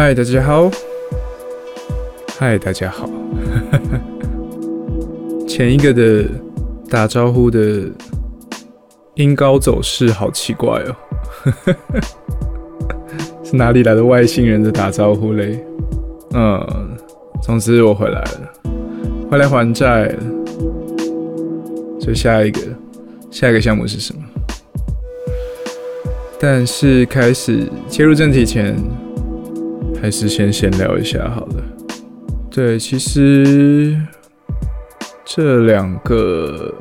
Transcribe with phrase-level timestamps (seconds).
[0.00, 0.70] 嗨，大家好。
[2.38, 3.10] 嗨，大家好。
[5.44, 6.24] 前一个的
[6.88, 7.82] 打招呼的
[9.14, 10.94] 音高走势好奇怪哦，
[13.42, 15.58] 是哪里来的外星人的打招呼嘞？
[16.32, 16.96] 嗯，
[17.42, 18.52] 总之我回来了，
[19.28, 20.22] 回来还债了。
[21.98, 22.60] 所以下一个，
[23.32, 24.22] 下一个项目是什么？
[26.38, 28.76] 但是开始切入正题前。
[30.00, 31.62] 还是先闲聊一下好了。
[32.50, 33.96] 对，其实
[35.24, 36.74] 这两个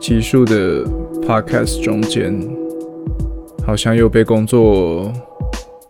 [0.00, 0.84] 集数的
[1.22, 2.34] podcast 中间，
[3.66, 5.12] 好像又被工作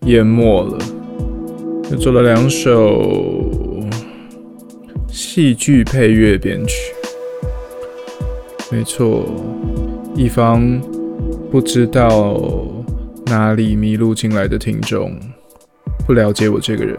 [0.03, 0.79] 淹没了。
[1.91, 3.91] 又做了两首
[5.09, 6.75] 戏剧配乐编曲，
[8.71, 9.25] 没错，
[10.15, 10.81] 一方
[11.51, 12.41] 不知道
[13.27, 15.19] 哪里迷路进来的听众。
[16.07, 16.99] 不了解我这个人，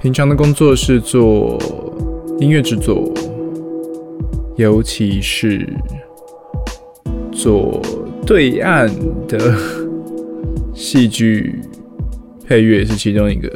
[0.00, 1.58] 平常的工作是做
[2.38, 3.12] 音乐制作，
[4.56, 5.68] 尤其是
[7.32, 7.80] 做
[8.26, 8.88] 对岸
[9.26, 9.54] 的
[10.74, 11.60] 戏剧
[12.46, 13.50] 配乐是其中一个。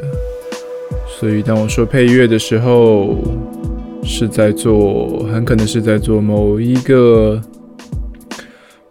[1.07, 3.15] 所以当我说配乐的时候，
[4.03, 7.41] 是在做，很可能是在做某一个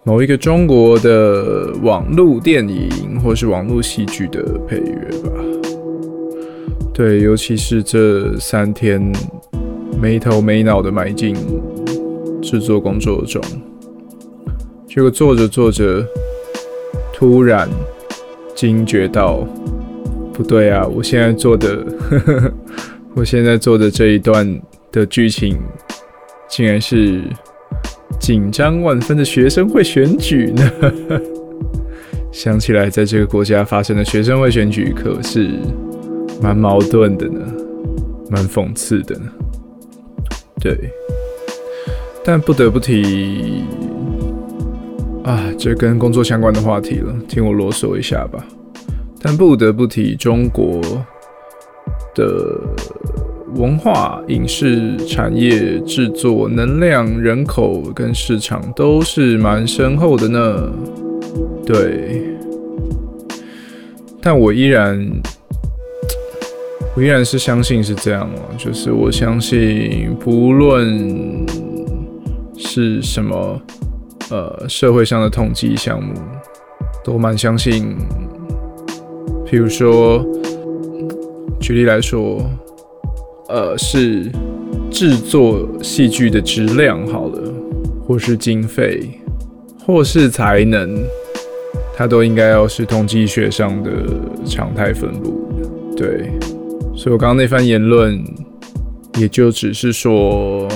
[0.03, 5.56] 某一个中国的网络电影或是网络戏剧的配乐吧。
[6.97, 9.12] 对，尤其是这三天
[10.00, 11.36] 没头没脑的埋进
[12.41, 13.38] 制作工作中，
[14.88, 16.03] 结果做着做着，
[17.12, 17.69] 突然
[18.55, 19.47] 惊觉到
[20.33, 20.86] 不对啊！
[20.86, 21.84] 我现在做的，
[23.14, 24.58] 我现在做的这一段
[24.91, 25.58] 的剧情，
[26.48, 27.20] 竟然是
[28.19, 30.72] 紧张万分的学生会选举呢！
[32.33, 35.50] 想起来，在这个国家发生的学生会选举，可是……
[36.41, 37.41] 蛮矛盾的呢，
[38.30, 39.32] 蛮讽刺的呢。
[40.60, 40.76] 对，
[42.24, 43.64] 但不得不提
[45.24, 48.44] 啊，这跟工作相关的话题了，听我啰嗦一下吧。
[49.20, 50.80] 但不得不提中国
[52.14, 52.60] 的
[53.54, 60.70] 文化、影视产业、制作、能量、人口跟市场都是蛮深厚的呢。
[61.64, 62.22] 对，
[64.20, 65.10] 但我依然。
[66.97, 71.47] 我依然是相信是这样哦，就是我相信，不论
[72.57, 73.61] 是什么
[74.31, 76.15] 呃社会上的统计项目，
[77.05, 77.95] 都蛮相信。
[79.45, 80.25] 譬如说，
[81.61, 82.43] 举例来说，
[83.51, 84.33] 呃，是
[84.91, 87.53] 制作戏剧的质量好了，
[88.09, 89.21] 或是经费，
[89.84, 90.99] 或是才能，
[91.95, 93.91] 它都应该要是统计学上的
[94.47, 95.47] 常态分布，
[95.95, 96.31] 对。
[96.97, 98.25] 所以我刚刚那番言论，
[99.19, 100.67] 也就只是说，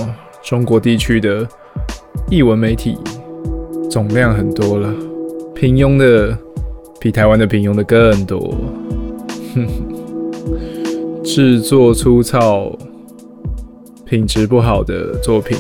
[0.44, 1.48] 中国地区的
[2.30, 2.96] 译文媒体
[3.90, 4.94] 总量很多了，
[5.54, 6.36] 平庸的
[7.00, 8.54] 比台湾的平庸的更多，
[11.24, 12.70] 制作粗糙、
[14.04, 15.56] 品质不好的作品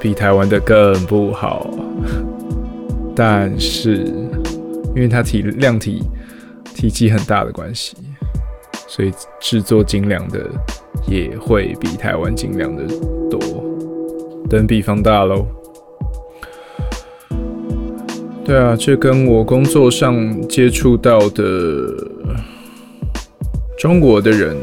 [0.00, 1.68] 比台湾的更不好。
[3.14, 4.04] 但是，
[4.94, 6.02] 因为它体量体
[6.74, 7.96] 体积很大的关系。
[8.86, 10.48] 所以制作精良的
[11.06, 12.84] 也会比台湾精良的
[13.30, 13.40] 多，
[14.48, 15.46] 等比放大喽。
[18.44, 21.88] 对啊，这跟我工作上接触到的
[23.76, 24.56] 中国的人，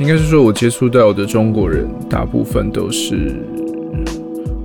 [0.00, 3.36] 应该是说我接触到的中国人，大部分都是，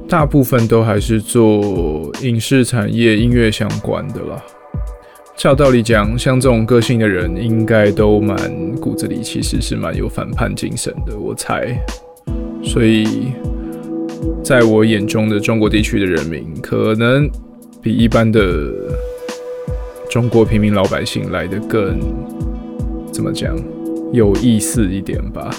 [0.07, 4.44] 大部分都还是做影视产业、音乐相关的啦。
[5.39, 8.35] 照道理讲，像这种个性的人，应该都蛮
[8.81, 11.81] 骨子里其实是蛮有反叛精神的，我猜。
[12.61, 13.31] 所以，
[14.44, 17.29] 在我眼中的中国地区的人民，可能
[17.81, 18.69] 比一般的
[20.09, 21.97] 中国平民老百姓来的更
[23.14, 23.58] 怎么讲
[24.11, 25.49] 有意思一点吧，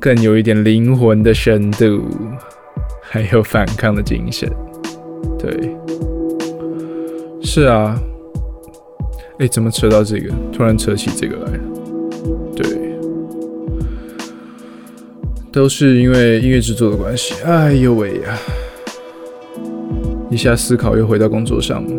[0.00, 2.00] 更有一点灵魂的深度，
[3.02, 4.50] 还有反抗的精神。
[5.38, 5.76] 对，
[7.42, 8.00] 是啊。
[9.38, 10.32] 哎，怎么扯到这个？
[10.52, 11.52] 突然扯起这个来，
[12.56, 12.66] 对，
[15.52, 17.34] 都是因为音乐制作的关系。
[17.44, 18.36] 哎呦喂呀！
[20.28, 21.90] 一下思考又回到工作上了。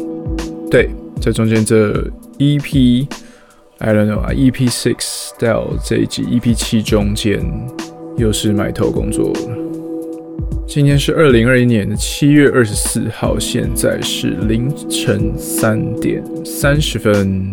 [0.69, 0.89] 对，
[1.21, 1.93] 在中间这
[2.37, 7.41] EP，I don't know 啊，EP six 到这一集 EP 七中间，
[8.17, 9.78] 又是埋头工作了。
[10.69, 17.51] 今天是二零二一年的七月二十四号，现在是凌晨三点三十分。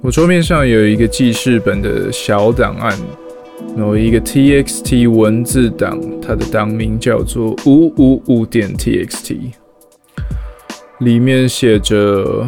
[0.00, 2.92] 我桌面上有一个记事本的小档案，
[3.76, 9.36] 有一个 TXT 文字档，它的档名叫做五五五点 TXT，
[10.98, 12.44] 里面写着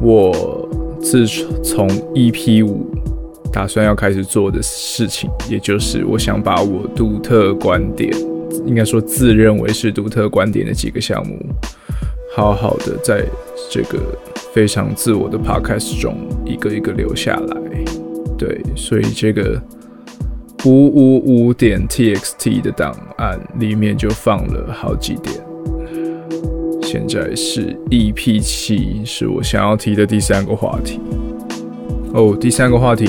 [0.00, 0.68] 我
[1.02, 1.26] 自
[1.64, 2.94] 从 EP 五
[3.52, 8.12] 打算要开始做的事情，也就是我想把我独特观点，
[8.66, 11.38] 应该说自认为是独特观点的几个项目，
[12.34, 13.24] 好好的在
[13.70, 13.98] 这个。
[14.52, 17.56] 非常自我的 podcast 中，一个一个留下来。
[18.36, 19.62] 对，所以这个
[20.64, 25.36] 五五五点 txt 的档案里面就放了好几点。
[26.82, 30.98] 现在是 EP 七，是我想要提的第三个话题。
[32.12, 33.06] 哦，第三个话题，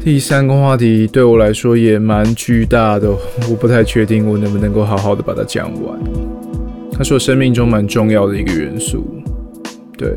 [0.00, 3.08] 第三个话题对我来说也蛮巨大的，
[3.50, 5.98] 我不太确定我能不能够好好的把它讲完。
[6.92, 9.06] 它是我生命中蛮重要的一个元素。
[9.96, 10.12] 对，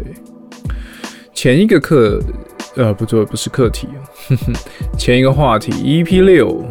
[1.33, 2.19] 前一个课，
[2.75, 3.87] 呃，不对，不是课题
[4.97, 6.63] 前一个话题，EP 六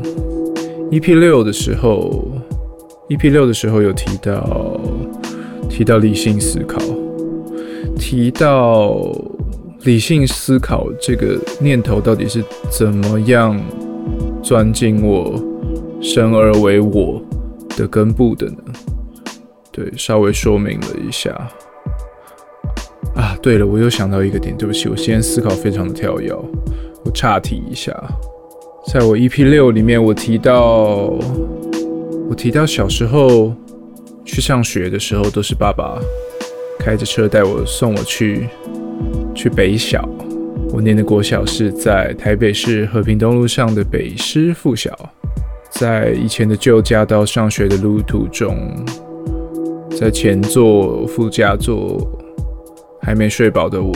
[0.90, 2.28] ，EP 六的时候
[3.08, 4.80] ，EP 六的时候有提到
[5.68, 6.80] 提到理性思考，
[7.96, 9.12] 提到
[9.84, 13.58] 理性思考这个念头到底是怎么样
[14.42, 15.42] 钻进我
[16.02, 17.20] 生而为我
[17.76, 18.56] 的根部的呢？
[19.72, 21.30] 对，稍微说明了一下。
[23.14, 26.32] 啊，对了，我又想到一个点，对不起，我现在思考非常的跳跃，
[27.04, 27.92] 我岔题一下，
[28.92, 31.12] 在我 EP 六里面，我提到，
[32.28, 33.52] 我提到小时候
[34.24, 35.98] 去上学的时候，都是爸爸
[36.78, 38.48] 开着车带我送我去
[39.34, 40.08] 去北小，
[40.72, 44.96] 我念的国小是在台北市和平东路上的北师附小，
[45.70, 48.84] 在以前的旧家到上学的路途中，
[49.90, 51.98] 在前座、副驾座。
[53.02, 53.92] 还没睡饱的我，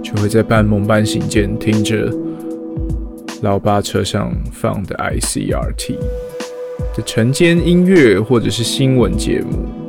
[0.00, 2.08] 就会在半梦半醒间听着
[3.42, 5.96] 老爸车上放的 ICRT
[6.94, 9.85] 的晨间音乐，或者是新闻节目。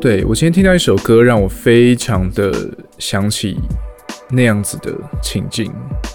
[0.00, 2.50] 对我今天听到一首歌，让我非常的
[2.98, 3.58] 想起
[4.30, 4.90] 那样子的
[5.22, 5.70] 情境，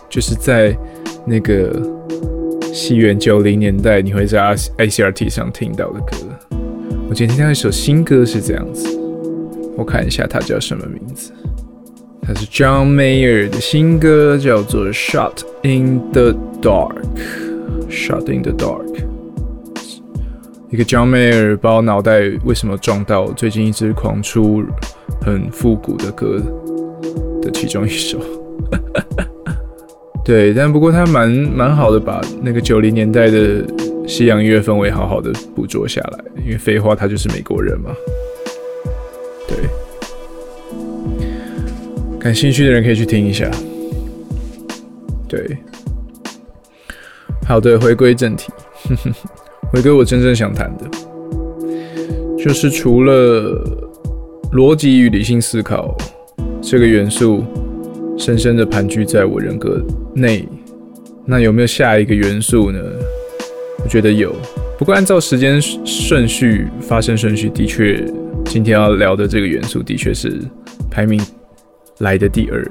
[0.10, 0.76] 就是在
[1.24, 1.72] 那个
[2.74, 4.40] 西元九零年代，你会在
[4.78, 6.18] ICRT 上听到的歌。
[7.08, 9.00] 我今天听到一首新歌是这样子。
[9.78, 11.32] 我看一下它叫什么名字，
[12.24, 16.96] 它是 John Mayer 的新歌，叫做《Shot in the Dark》。
[17.88, 19.06] Shot in the Dark，
[20.70, 24.64] 一个 John Mayer 把脑袋为什么撞到最近一直狂出
[25.22, 26.42] 很复古的歌
[27.42, 28.20] 的其中一首。
[30.26, 33.64] 对，但不过他蛮蛮好的，把那个九零年代的
[34.08, 36.20] 西洋音乐氛围好好的捕捉下来。
[36.44, 37.92] 因为废话，他就是美国人嘛。
[39.48, 39.58] 对，
[42.20, 43.50] 感兴趣的人可以去听一下。
[45.30, 45.58] 对，
[47.48, 48.52] 好的，回归正题，
[49.76, 50.90] 回归我真正想谈的，
[52.38, 53.62] 就是除了
[54.54, 55.94] 逻辑与理性思考
[56.62, 57.44] 这个元素
[58.18, 60.48] 深深的盘踞在我人格内，
[61.26, 62.80] 那有没有下一个元素呢？
[63.84, 64.34] 我觉得有，
[64.80, 68.02] 不过按照时间顺序发生顺序，的确。
[68.46, 70.40] 今天要聊的这个元素，的确是
[70.90, 71.22] 排名
[71.98, 72.66] 来的第二，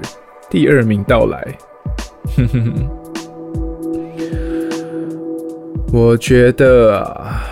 [0.48, 1.58] 第二名到来。
[2.34, 2.72] 哼哼哼
[5.96, 7.44] 我觉得啊，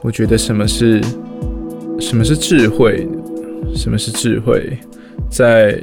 [0.00, 1.02] 我觉得什么是
[1.98, 3.04] 什么是智慧？
[3.74, 4.78] 什么是智慧？
[5.28, 5.76] 在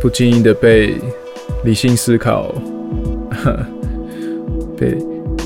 [0.00, 0.94] 不经意的被
[1.66, 2.50] 理性思考，
[4.74, 4.96] 被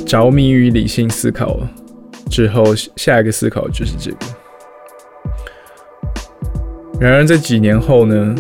[0.07, 1.59] 着迷于理性思考
[2.31, 4.19] 之后，下一个思考就是这个。
[7.01, 8.37] 然而，在几年后呢？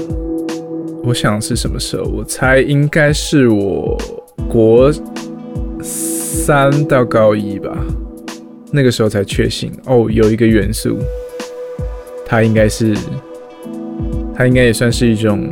[1.02, 2.04] 我想是什么时候？
[2.04, 4.00] 我猜应该是我
[4.48, 4.92] 国
[6.28, 7.74] 三到高一吧。
[8.70, 10.98] 那个时候才确信哦，有一个元素，
[12.26, 12.94] 它应该是，
[14.34, 15.48] 它应该也算是一种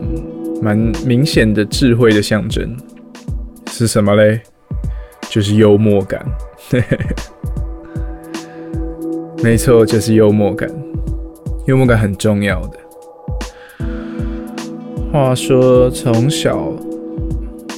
[0.61, 2.77] 蛮明显的智慧的象征。
[3.71, 4.43] 是什么嘞？
[5.31, 6.23] 就是幽默感。
[9.43, 10.71] 没错，就是幽默感。
[11.67, 12.79] 幽默感很重要的。
[15.11, 16.71] 话说，从小，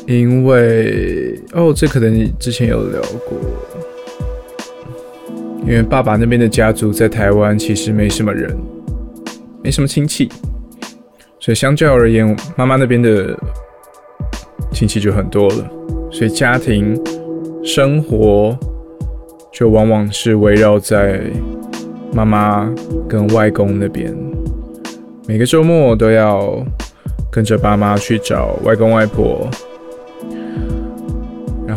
[0.06, 3.38] 因为哦，这可能之前有聊过，
[5.62, 8.54] 因为爸爸那边的家族在台湾其实没什么人，
[9.62, 10.28] 没什么亲戚，
[11.40, 13.34] 所以相较而言，妈妈那边的
[14.72, 15.70] 亲戚就很多了，
[16.10, 17.00] 所以家庭
[17.64, 18.56] 生活
[19.52, 21.20] 就往往是围绕在
[22.12, 22.70] 妈妈
[23.08, 24.14] 跟外公那边，
[25.26, 26.64] 每个周末都要。
[27.30, 29.46] 跟着爸妈去找外公外婆，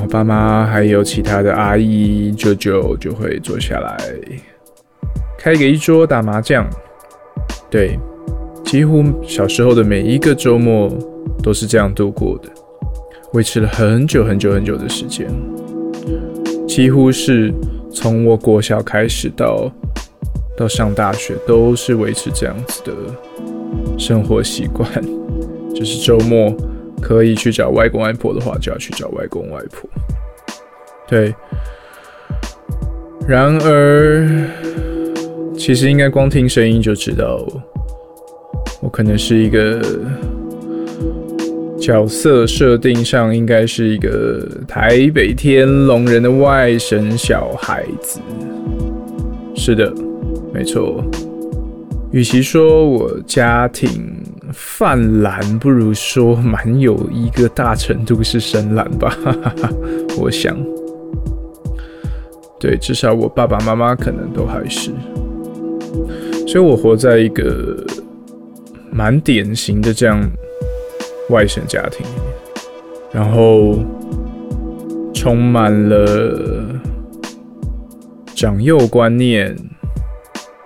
[0.02, 3.98] 后爸妈还有其他的阿姨舅舅就会坐下来，
[5.38, 6.68] 开个一桌打麻将。
[7.70, 8.00] 对，
[8.66, 10.92] 几乎小时候的每一个周末
[11.44, 12.50] 都是这样度过的，
[13.34, 15.28] 维持了很久很久很久的时间，
[16.68, 17.54] 几乎是
[17.94, 19.72] 从我国小开始到
[20.58, 22.92] 到上大学都是维持这样子的
[24.00, 24.90] 生活习惯。
[25.76, 26.54] 就是周末
[27.02, 29.90] 可以去找外公外婆的话，就要去找外公外婆。
[31.08, 31.34] 对，
[33.28, 34.48] 然而
[35.58, 37.46] 其实应该光听声音就知道，
[38.82, 39.82] 我可能是一个
[41.80, 48.22] 角色设定上应该是一个台北天龙人的外甥小孩子。
[49.56, 49.94] 是的，
[50.54, 51.04] 没错。
[52.12, 53.90] 与其说我家庭。
[54.54, 59.16] 泛蓝不如说蛮有一个大程度是深蓝吧，
[60.20, 60.58] 我想，
[62.60, 64.92] 对，至少我爸爸妈妈可能都还是，
[66.48, 67.78] 所以我活在一个
[68.92, 70.22] 蛮典型的这样
[71.30, 72.24] 外省家庭里面，
[73.12, 73.80] 然后
[75.14, 76.66] 充满了
[78.36, 79.56] 长幼观念，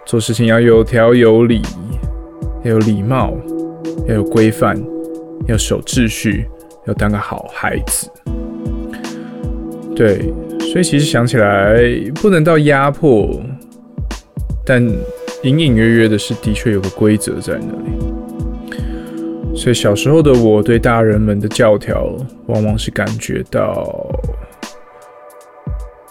[0.06, 1.62] 做事情要有条有理，
[2.64, 3.36] 要有礼貌。
[4.08, 4.82] 要有规范，
[5.48, 6.46] 要守秩序，
[6.86, 8.10] 要当个好孩子。
[9.96, 11.78] 对，所以其实想起来
[12.16, 13.42] 不能到压迫，
[14.66, 14.84] 但
[15.44, 17.92] 隐隐约约的是，的确有个规则在那里。
[19.56, 22.14] 所以小时候的我对大人们的教条，
[22.48, 24.06] 往往是感觉到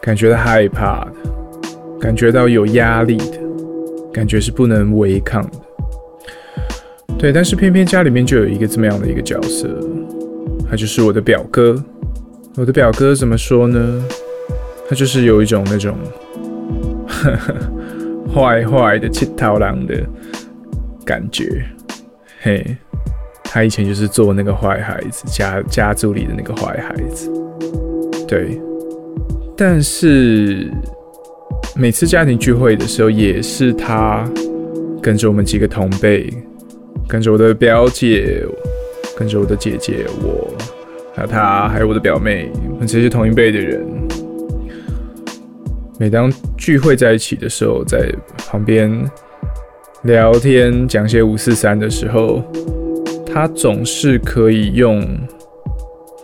[0.00, 1.12] 感觉到害怕的，
[2.00, 3.38] 感觉到有压力的，
[4.10, 5.58] 感觉是不能违抗的。
[7.24, 9.66] 对，但是偏偏家里面就有一个这么样的一个角色，
[10.68, 11.82] 他就是我的表哥。
[12.54, 14.04] 我的表哥怎么说呢？
[14.86, 15.96] 他就是有一种那种
[18.30, 19.94] 坏坏的七头狼的
[21.02, 21.64] 感觉。
[22.42, 22.76] 嘿，
[23.44, 27.32] 他以前就是做那个坏孩子，家家族里的那个坏孩子。
[28.28, 28.60] 对，
[29.56, 30.70] 但是
[31.74, 34.30] 每次家庭聚会的时候，也是他
[35.00, 36.30] 跟着我们几个同辈。
[37.08, 38.44] 跟着我的表姐，
[39.16, 40.52] 跟着我的姐姐，我
[41.14, 43.86] 还有她，还有我的表妹，我们这些同一辈的人。
[45.98, 48.12] 每当聚会在一起的时候，在
[48.48, 48.90] 旁边
[50.02, 52.42] 聊天讲些五四三的时候，
[53.24, 55.06] 他总是可以用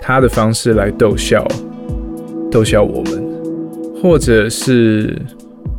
[0.00, 1.46] 他的方式来逗笑，
[2.50, 3.24] 逗笑我们，
[4.02, 5.16] 或者是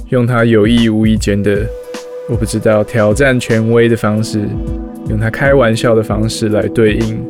[0.10, 1.68] 用他有意无意间的，
[2.30, 4.48] 我不知道挑战权威的方式。
[5.10, 7.22] 用他开玩笑的方式来对应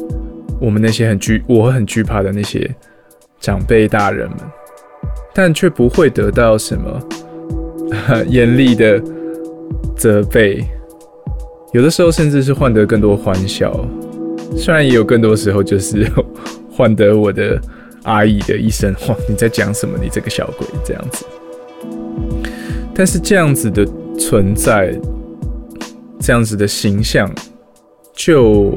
[0.60, 2.70] 我们那些很惧我很惧怕的那些
[3.40, 4.38] 长辈大人们，
[5.34, 7.00] 但却不会得到什么
[8.30, 9.02] 严厉的
[9.98, 10.64] 责备，
[11.74, 13.74] 有的时候甚至是换得更多欢笑，
[14.56, 16.08] 虽然也有更多时候就是
[16.72, 17.60] 换得我的
[18.04, 19.98] 阿姨的一声“哇， 你在讲什么？
[20.00, 21.26] 你这个小鬼”这样子。
[22.94, 23.88] 但是这样子的
[24.20, 24.94] 存在，
[26.20, 27.28] 这样子的形象。
[28.14, 28.74] 就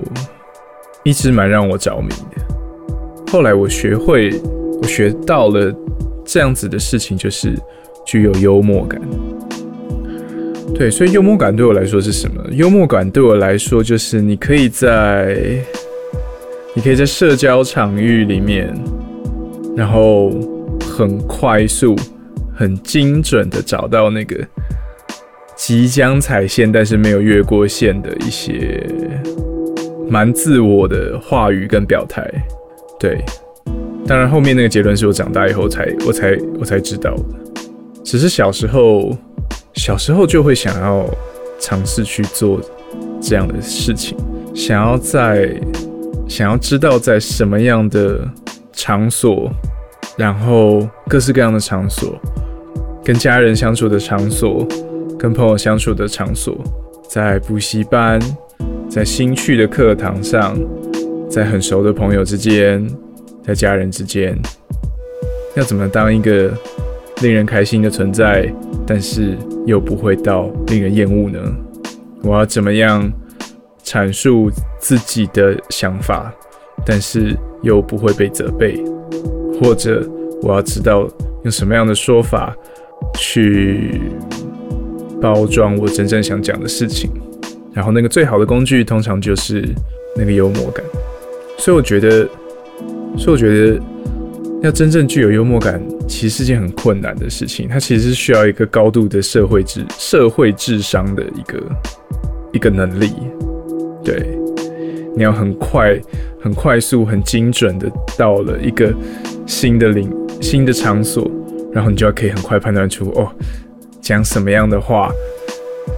[1.03, 3.33] 一直蛮让我着迷的。
[3.33, 4.33] 后来我学会，
[4.81, 5.75] 我学到了
[6.25, 7.59] 这样子的事情，就是
[8.07, 9.01] 具有幽默感。
[10.75, 12.43] 对，所以幽默感对我来说是什么？
[12.53, 15.37] 幽默感对我来说，就是你可以在，
[16.75, 18.73] 你可以在社交场域里面，
[19.77, 20.31] 然后
[20.81, 21.95] 很快速、
[22.57, 24.37] 很精准的找到那个。
[25.67, 28.87] 即将踩线，但是没有越过线的一些
[30.11, 32.23] 蛮自我的话语跟表态，
[33.01, 33.25] 对。
[34.07, 37.25] 当然后面那个结论是我长大以后才我才我才知道的。
[38.05, 39.17] 只是小时候
[39.73, 41.09] 小时候就会想要
[41.59, 42.61] 尝试去做
[43.19, 44.19] 这样的事情，
[44.55, 45.59] 想要在
[46.29, 48.21] 想要知道在什么样的
[48.75, 49.51] 场所，
[50.19, 52.21] 然后各式各样的场所，
[53.03, 54.69] 跟家人相处的场所。
[55.25, 56.55] 跟朋友相处的场所，
[57.09, 58.21] 在补习班，
[58.91, 60.55] 在新去的课堂上，
[61.31, 62.87] 在很熟的朋友之间，
[63.43, 64.39] 在家人之间，
[65.57, 66.53] 要怎么当一个
[67.23, 68.53] 令人开心的存在，
[68.87, 71.41] 但是又不会到令人厌恶呢？
[72.23, 73.11] 我要怎么样
[73.83, 76.31] 阐述自己的想法，
[76.85, 78.85] 但是又不会被责备？
[79.59, 80.07] 或者
[80.43, 81.09] 我要知道
[81.45, 82.55] 用什么样的说法
[83.15, 84.03] 去？
[85.25, 87.11] 包装我真正想讲的事情，
[87.73, 89.67] 然后那个最好的工具通常就是
[90.15, 90.85] 那个幽默感。
[91.57, 92.29] 所以我觉得，
[93.17, 93.81] 所以我觉得
[94.61, 97.67] 要真正具有幽默感，其实是件很困难的事情。
[97.67, 101.59] 它其实是需要一个高度的社会智社会智商的一个
[102.53, 103.11] 一个能力。
[104.05, 104.29] 对，
[105.17, 105.99] 你要很快、
[106.39, 108.93] 很快速、很精准的到了一个
[109.47, 111.31] 新的领新的场所，
[111.73, 113.33] 然后你就要可以很快判断出哦，
[114.05, 115.11] 讲什么样的话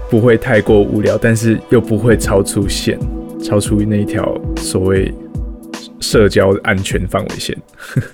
[0.08, 2.98] 不会太过无聊，但是又不会超出线，
[3.42, 5.12] 超出那一条所谓。
[5.98, 7.56] 社交安全范围线，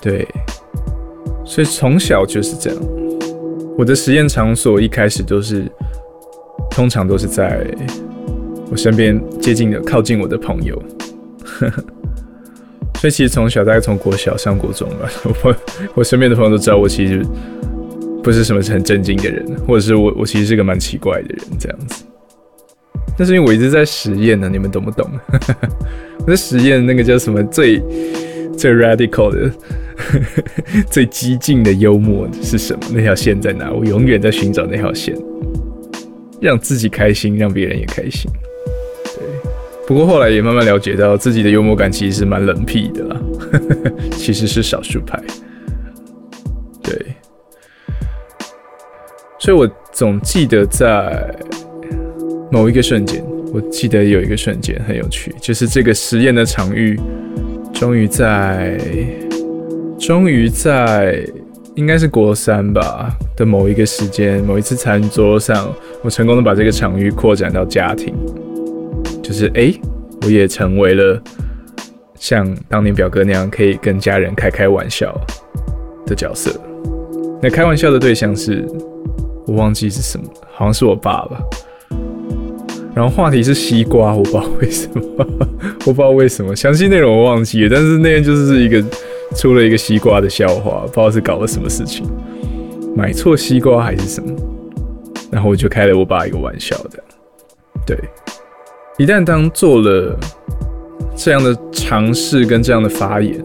[0.00, 0.28] 对，
[1.44, 2.78] 所以从小就是这样。
[3.76, 5.64] 我的实验场所一开始都是，
[6.70, 7.66] 通常都是在
[8.70, 10.80] 我身边接近的、靠近我的朋友。
[13.04, 15.10] 所以其实从小，大概从国小上国中吧，
[15.44, 15.56] 我
[15.96, 17.22] 我身边的朋友都知道我其实
[18.22, 22.02] 不是什么很正经的人，或者是我我其实是个蛮奇怪的人，这样子。
[23.18, 25.06] 那是因为我一直在实验呢，你们懂不懂？
[26.24, 27.78] 我在实验那个叫什么最
[28.56, 29.52] 最 radical 的、
[30.88, 32.80] 最激进的幽默是什么？
[32.94, 33.70] 那条线在哪？
[33.70, 35.14] 我永远在寻找那条线，
[36.40, 38.30] 让自己开心，让别人也开心。
[39.86, 43.16] 不过后来也慢慢了解到，自己的幽默感其实是蛮冷僻的啦，
[44.16, 45.20] 其实是少数派。
[46.82, 47.14] 对，
[49.38, 51.34] 所以我总记得在。
[52.52, 53.20] 某一个瞬间，
[53.52, 56.96] 我记得有一个瞬间很有趣，就是这个实验的场域，
[57.72, 58.78] 终于在，
[59.98, 61.18] 终于在，
[61.74, 68.14] 应该是国三吧的某一个时间，某一次餐桌上，我成功的把这个场域扩展到家庭，
[69.24, 69.72] 就是哎，
[70.22, 71.20] 我也成为了
[72.14, 75.18] 像当年表哥那样可以跟家人开开玩笑
[76.06, 76.52] 的角色。
[77.42, 78.64] 那开玩笑的对象是
[79.46, 81.40] 我忘记是什么，好像是我爸吧。
[82.94, 85.02] 然后话题是西瓜，我不知道为什么，
[85.84, 87.68] 我不知道为什么，详细内容我忘记了。
[87.74, 88.84] 但是那天就是一个
[89.34, 92.06] 出了一个西瓜的笑话，不知道是搞了什么事情，
[92.94, 94.30] 买错西瓜还是什么。
[95.30, 97.02] 然后我就开了我爸一个玩笑的。
[97.84, 97.98] 对，
[98.96, 100.16] 一旦当做了
[101.16, 103.44] 这样的尝试跟这样的发言，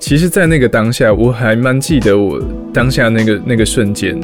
[0.00, 2.42] 其实，在那个当下，我还蛮记得我
[2.74, 4.18] 当下那个那个瞬间。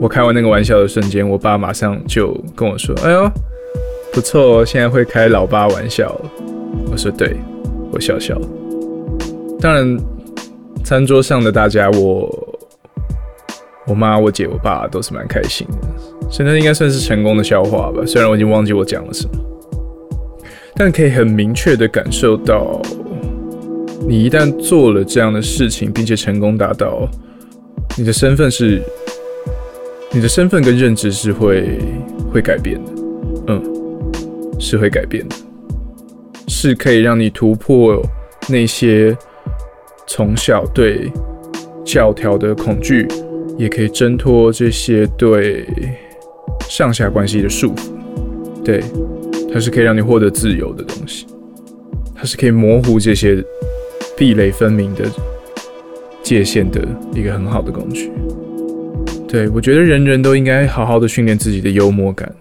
[0.00, 3.30] 我开完那个玩笑的瞬间，我爸马上就跟我说：“哎呦，
[4.12, 6.20] 不错哦，现在会开老爸玩笑。”
[6.90, 7.36] 我说：“对。”
[7.92, 8.36] 我笑笑。
[9.60, 9.96] 当然，
[10.82, 12.41] 餐桌上的大家，我、
[13.86, 18.02] 我妈、我姐、我爸都是蛮开心的，所以那应该算是成功的笑话吧。
[18.06, 19.32] 虽然我已经忘记我讲了什么，
[20.74, 22.80] 但可以很明确的感受到，
[24.06, 27.08] 你一旦做了这样的事情，并且成功达到，
[27.96, 28.82] 你的身份是。
[30.14, 31.78] 你的身份跟认知是会
[32.30, 32.92] 会改变的，
[33.46, 33.62] 嗯，
[34.60, 35.34] 是会改变的，
[36.48, 37.98] 是可以让你突破
[38.46, 39.16] 那些
[40.06, 41.10] 从小对
[41.82, 43.08] 教条的恐惧，
[43.58, 45.66] 也可以挣脱这些对
[46.68, 47.90] 上下关系的束缚。
[48.64, 48.82] 对，
[49.52, 51.26] 它是可以让你获得自由的东西，
[52.14, 53.44] 它是可以模糊这些
[54.16, 55.04] 壁垒分明的
[56.22, 56.80] 界限的
[57.14, 58.10] 一个很好的工具。
[59.26, 62.32] 对，我觉得人人都应该好好的训练自己的幽默感。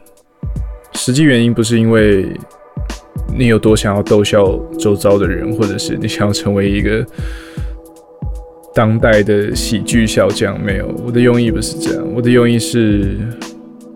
[0.93, 2.27] 实际原因不是因为
[3.35, 7.03] 你有多想要逗笑周遭的人，或者是你想要成为一个
[8.73, 10.59] 当代的喜剧小将。
[10.63, 12.03] 没有，我的用意不是这样。
[12.13, 13.17] 我的用意是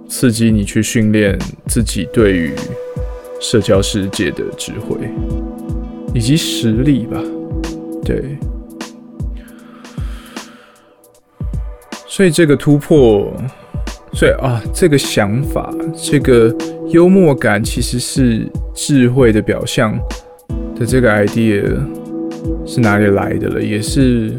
[0.08, 2.52] 刺激你去训练自己对于
[3.40, 4.98] 社交世界的智慧
[6.14, 7.22] 以及实力吧。
[8.04, 8.38] 对。
[12.08, 13.34] 所以这个突破，
[14.14, 16.56] 所以啊，这个想法，这个
[16.88, 20.00] 幽默感，其实是智慧的表象
[20.80, 21.62] 的这个 idea
[22.66, 23.62] 是哪里来的了？
[23.62, 24.34] 也是，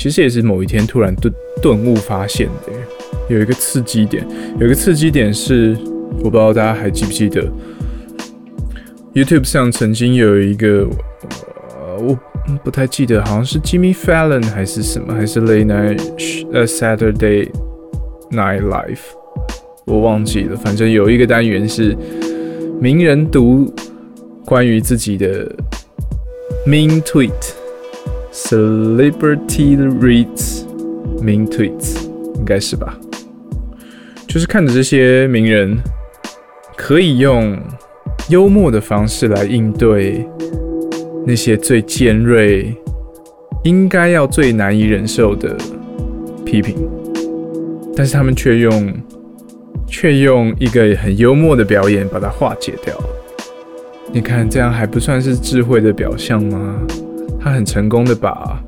[0.00, 2.72] 其实也是某一天突然顿顿悟发现的。
[3.28, 4.26] 有一个刺激点，
[4.58, 5.76] 有一个刺激点是，
[6.20, 7.46] 我不知道大家还记不记得
[9.12, 10.88] ，YouTube 上曾经有一个，
[11.76, 12.18] 呃，我。
[12.64, 17.48] 不太记得，好像是 Jimmy Fallon 还是什么，还是 Late Night 呃 Saturday
[18.32, 18.98] Night Live，
[19.84, 20.56] 我忘记了。
[20.56, 21.96] 反正有一个单元是
[22.80, 23.72] 名人读
[24.44, 25.46] 关于自己的
[26.66, 27.00] mean
[28.32, 30.64] Celebrity reads
[31.20, 32.04] mean tweets，
[32.36, 32.98] 应该是吧？
[34.26, 35.78] 就是看着这些名人
[36.76, 37.58] 可以用
[38.28, 40.26] 幽默的方式来应对。
[41.26, 42.74] 那些最尖锐、
[43.62, 45.54] 应该要最难以忍受的
[46.46, 46.74] 批评，
[47.94, 48.92] 但是他们却用
[49.86, 53.04] 却用一个很幽默的表演把它化解掉了。
[54.10, 56.80] 你看，这样还不算是智慧的表象吗？
[57.42, 58.62] 他很成功的把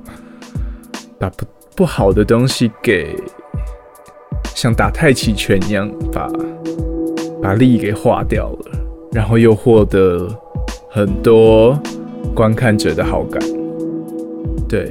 [1.18, 3.14] 把不不好的东西给
[4.54, 6.26] 像打太极拳一样，把
[7.42, 8.70] 把利益给化掉了，
[9.12, 10.26] 然后又获得
[10.90, 11.78] 很多
[12.34, 13.42] 观看者的好感。
[14.68, 14.90] 对，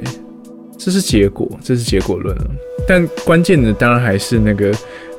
[0.77, 2.45] 这是结果，这是结果论了。
[2.87, 4.71] 但关键的当然还是那个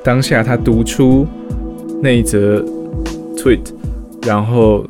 [0.03, 1.27] 当下他读出
[2.01, 2.63] 那一则
[3.35, 3.61] tweet，
[4.25, 4.85] 然后。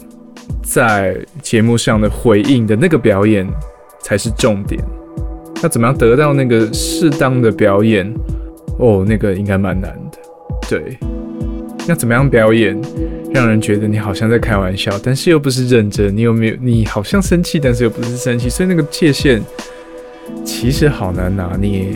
[0.73, 3.47] 在节目上的回应的那个表演
[4.01, 4.83] 才是重点。
[5.61, 8.11] 那怎么样得到那个适当的表演？
[8.79, 10.17] 哦，那个应该蛮难的。
[10.67, 10.97] 对，
[11.87, 12.75] 要怎么样表演，
[13.31, 16.17] 让人觉得你好像在开玩笑，但是又不是认真？
[16.17, 16.55] 你有没有？
[16.59, 19.39] 你好像生气，但是又不是生气，所以那个界限
[20.43, 21.95] 其实好难拿捏。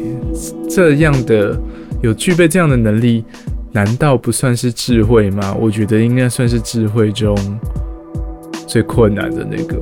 [0.70, 1.60] 这样的
[2.04, 3.26] 有具备这样的能力，
[3.72, 5.58] 难道不算是智慧吗？
[5.60, 7.36] 我觉得应该算是智慧中。
[8.68, 9.78] 最困难的那个，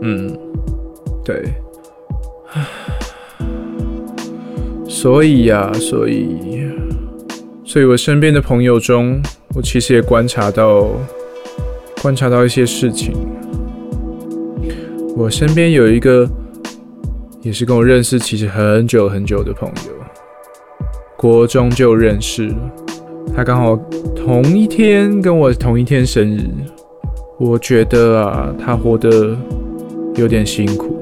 [0.00, 0.34] 嗯，
[1.22, 1.52] 对，
[4.88, 6.26] 所以呀，所以，
[7.64, 9.20] 所以我身边的朋友中，
[9.54, 10.88] 我其实也观察到，
[12.00, 13.12] 观察到一些事情。
[15.14, 16.26] 我身边有一个，
[17.42, 19.92] 也是跟我认识其实很久很久的朋友，
[21.16, 22.56] 国中就认识了，
[23.36, 23.76] 他刚好
[24.16, 26.48] 同一天跟我同一天生日。
[27.38, 29.36] 我觉得啊，他活得
[30.16, 30.98] 有点辛苦。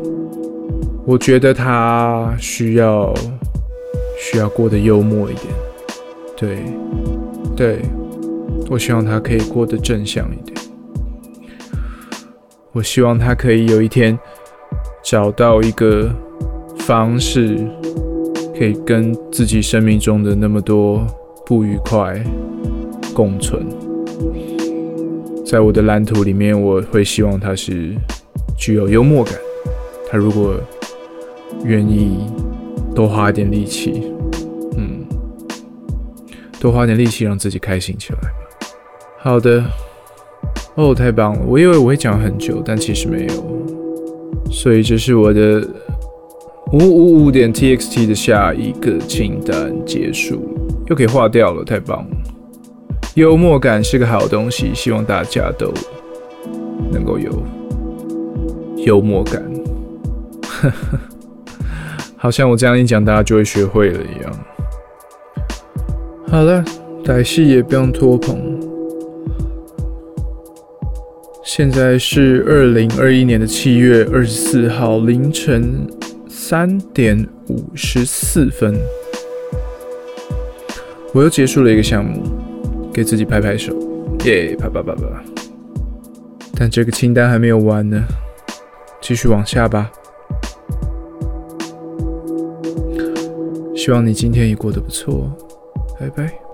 [1.06, 3.14] 我觉得他需要
[4.18, 5.46] 需要过得幽默一点。
[6.36, 6.58] 对，
[7.56, 7.80] 对，
[8.68, 10.54] 我希望他可以过得正向一点。
[12.72, 14.18] 我希望他可以有一天
[15.02, 16.10] 找到一个
[16.80, 17.56] 方式，
[18.58, 21.06] 可以跟自己生命中的那么多
[21.46, 22.22] 不愉快
[23.14, 23.85] 共存。
[25.46, 27.94] 在我的蓝图里面，我会希望他是
[28.58, 29.32] 具有幽默感。
[30.10, 30.56] 他如果
[31.64, 32.26] 愿意
[32.92, 34.10] 多花一点力气，
[34.76, 35.06] 嗯，
[36.58, 38.18] 多花点力气让自己开心起来。
[39.18, 39.64] 好的，
[40.74, 41.40] 哦，太棒了！
[41.46, 44.50] 我以为我会讲很久，但其实没有。
[44.50, 45.64] 所以这是我的
[46.72, 50.42] 五五五点 txt 的下一个清单结束，
[50.88, 52.16] 又可以划掉了，太棒了。
[53.16, 55.72] 幽默感是个好东西，希望大家都
[56.92, 57.42] 能够有
[58.76, 59.42] 幽默感。
[62.18, 64.30] 好像我这样一讲，大家就会学会了一样。
[66.28, 66.62] 好了，
[67.02, 68.38] 歹戏也不用拖棚。
[71.42, 75.86] 现在是二零二一年的七月二十四号凌晨
[76.28, 78.78] 三点五十四分，
[81.14, 82.22] 我又结束了一个项目。
[82.96, 83.76] 给自己拍拍手，
[84.24, 84.56] 耶！
[84.56, 85.22] 啪啪啪啪。
[86.54, 88.02] 但这个清单还没有完呢，
[89.02, 89.92] 继续往下吧。
[93.76, 95.30] 希望你今天也过得不错，
[96.00, 96.45] 拜拜。